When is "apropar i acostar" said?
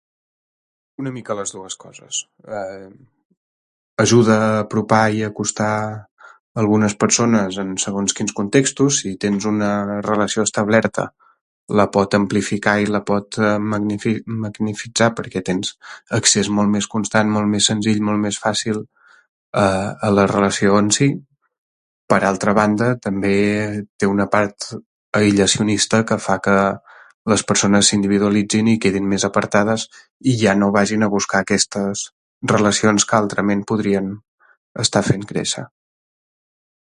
4.63-5.75